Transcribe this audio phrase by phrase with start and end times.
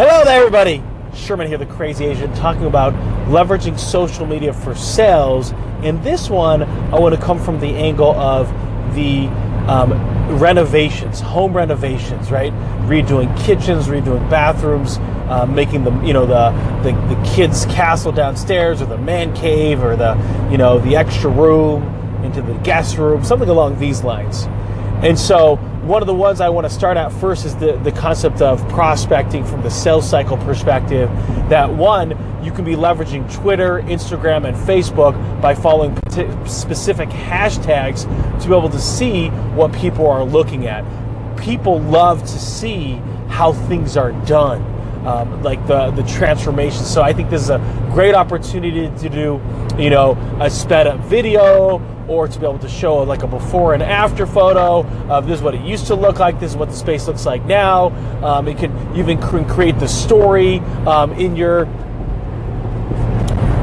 [0.00, 0.82] Hello there, everybody.
[1.14, 2.94] Sherman here, the crazy Asian, talking about
[3.28, 5.52] leveraging social media for sales.
[5.82, 8.48] In this one, I want to come from the angle of
[8.94, 9.26] the
[9.70, 9.92] um,
[10.38, 12.50] renovations, home renovations, right?
[12.88, 14.96] Redoing kitchens, redoing bathrooms,
[15.28, 16.48] uh, making the you know, the,
[16.82, 20.14] the the kids' castle downstairs, or the man cave, or the,
[20.50, 21.82] you know, the extra room
[22.24, 24.44] into the guest room, something along these lines.
[25.04, 27.92] And so one of the ones I want to start out first is the, the
[27.92, 31.08] concept of prospecting from the sales cycle perspective.
[31.48, 32.10] That one,
[32.44, 35.96] you can be leveraging Twitter, Instagram, and Facebook by following
[36.46, 38.02] specific hashtags
[38.42, 40.84] to be able to see what people are looking at.
[41.38, 42.96] People love to see
[43.28, 44.62] how things are done.
[45.04, 46.84] Um, like the the transformation.
[46.84, 47.58] So I think this is a
[47.92, 49.40] great opportunity to do,
[49.78, 53.72] you know, a sped up video or to be able to show like a before
[53.72, 56.68] and after photo of this is what it used to look like, this is what
[56.68, 57.86] the space looks like now.
[58.22, 61.66] Um, it can even create the story um, in your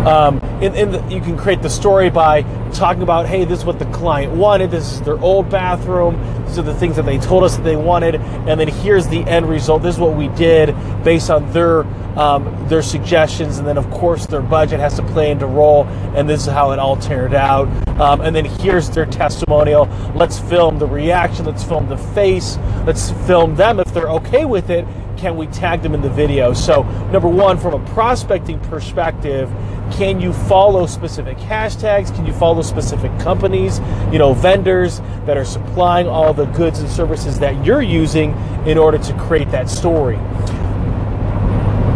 [0.08, 3.78] um, in the, you can create the story by talking about, hey, this is what
[3.78, 4.72] the client wanted.
[4.72, 6.16] This is their old bathroom.
[6.46, 9.20] These are the things that they told us that they wanted, and then here's the
[9.24, 9.84] end result.
[9.84, 11.84] This is what we did based on their
[12.18, 15.84] um, their suggestions, and then of course their budget has to play into role,
[16.16, 17.68] and this is how it all turned out.
[18.00, 19.86] Um, and then here's their testimonial.
[20.16, 21.46] Let's film the reaction.
[21.46, 22.58] Let's film the face.
[22.88, 24.88] Let's film them if they're okay with it
[25.18, 26.54] can we tag them in the video?
[26.54, 29.50] So, number one, from a prospecting perspective,
[29.92, 32.14] can you follow specific hashtags?
[32.16, 33.80] Can you follow specific companies,
[34.12, 38.32] you know, vendors that are supplying all the goods and services that you're using
[38.66, 40.18] in order to create that story?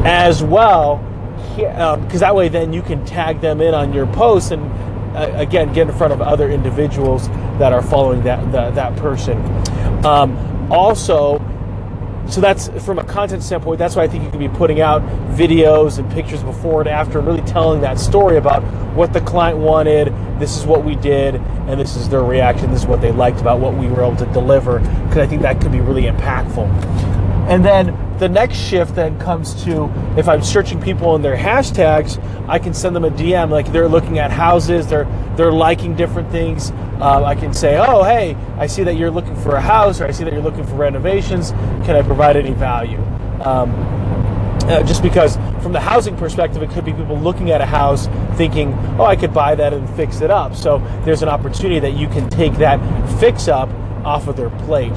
[0.03, 0.97] As well,
[1.55, 4.63] because um, that way then you can tag them in on your posts and
[5.15, 7.27] uh, again get in front of other individuals
[7.59, 9.37] that are following that that, that person.
[10.05, 11.39] Um, also,
[12.31, 15.01] so that's from a content standpoint that's why i think you can be putting out
[15.35, 18.63] videos and pictures before and after and really telling that story about
[18.95, 20.07] what the client wanted
[20.39, 23.41] this is what we did and this is their reaction this is what they liked
[23.41, 27.10] about what we were able to deliver because i think that could be really impactful
[27.49, 32.21] and then the next shift then comes to if I'm searching people in their hashtags,
[32.47, 36.29] I can send them a DM like they're looking at houses, they're they're liking different
[36.29, 36.71] things.
[36.99, 40.05] Uh, I can say, oh hey, I see that you're looking for a house, or
[40.05, 41.51] I see that you're looking for renovations.
[41.51, 42.99] Can I provide any value?
[43.43, 43.71] Um,
[44.65, 48.07] uh, just because from the housing perspective, it could be people looking at a house
[48.37, 50.55] thinking, oh, I could buy that and fix it up.
[50.55, 52.79] So there's an opportunity that you can take that
[53.19, 53.69] fix up
[54.05, 54.93] off of their plate.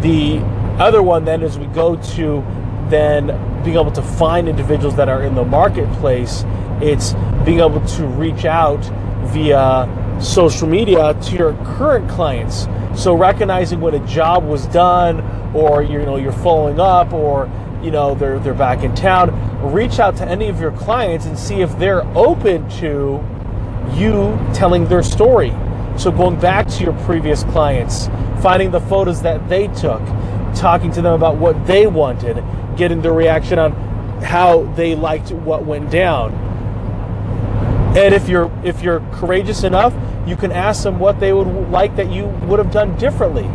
[0.00, 0.38] The
[0.78, 2.44] other one then is we go to
[2.88, 3.26] then
[3.64, 6.44] being able to find individuals that are in the marketplace.
[6.80, 7.14] It's
[7.44, 8.84] being able to reach out
[9.32, 9.88] via
[10.20, 12.66] social media to your current clients.
[12.94, 15.20] So recognizing when a job was done,
[15.54, 17.50] or you know you're following up, or
[17.82, 19.32] you know they're they're back in town.
[19.72, 23.22] Reach out to any of your clients and see if they're open to
[23.94, 25.52] you telling their story.
[25.96, 28.08] So going back to your previous clients,
[28.42, 30.02] finding the photos that they took,
[30.56, 32.42] talking to them about what they wanted,
[32.76, 33.72] getting their reaction on
[34.22, 36.32] how they liked what went down.
[37.96, 39.94] And if you're if you're courageous enough,
[40.26, 43.46] you can ask them what they would like that you would have done differently.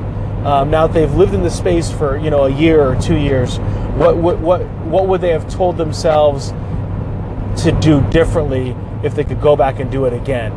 [0.45, 3.17] Um, now that they've lived in the space for you know a year or two
[3.17, 3.59] years,
[3.97, 6.49] what what what what would they have told themselves
[7.63, 10.51] to do differently if they could go back and do it again?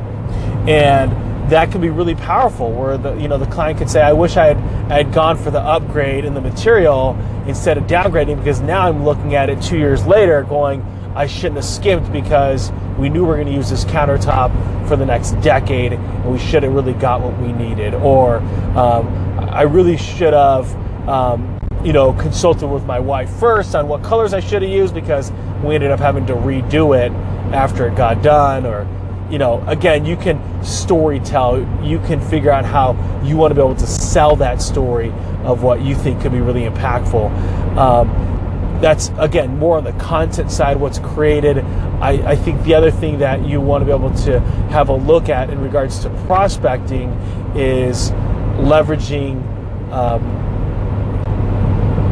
[0.67, 1.13] And
[1.51, 4.37] that can be really powerful where the you know the client could say i wish
[4.37, 4.57] i had
[4.91, 7.17] i had gone for the upgrade in the material
[7.47, 10.81] instead of downgrading because now i'm looking at it two years later going
[11.15, 14.51] i shouldn't have skimped because we knew we were going to use this countertop
[14.89, 17.95] for the next decade and we should have really got what we needed.
[17.95, 18.37] Or
[18.77, 19.09] um,
[19.51, 20.75] i really should have
[21.09, 24.95] um, you know consulted with my wife first on what colors i should have used
[24.95, 25.31] because
[25.63, 27.13] we ended up having to redo it
[27.53, 28.87] after it got done or
[29.35, 31.59] you know, again, you can story tell.
[31.83, 32.93] You can figure out how
[33.25, 35.11] you want to be able to sell that story
[35.43, 37.77] of what you think could be really impactful.
[37.77, 41.59] Um, that's again more on the content side, what's created.
[41.59, 44.39] I, I, think the other thing that you want to be able to
[44.71, 47.11] have a look at in regards to prospecting
[47.57, 48.13] is
[48.61, 49.43] leveraging
[49.91, 50.23] um,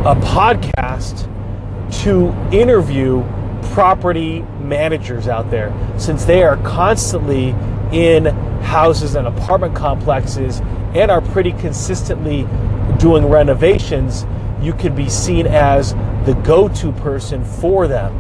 [0.05, 1.29] a podcast
[2.03, 3.23] to interview
[3.70, 7.50] property managers out there since they are constantly
[7.93, 8.26] in
[8.62, 10.61] houses and apartment complexes
[10.94, 12.47] and are pretty consistently
[12.99, 14.26] doing renovations,
[14.61, 15.94] you can be seen as
[16.25, 18.14] the go to person for them.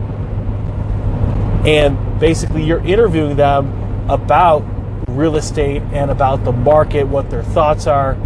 [1.66, 4.64] And basically, you're interviewing them about
[5.08, 8.16] real estate and about the market, what their thoughts are.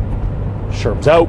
[0.72, 1.28] Sherm's out.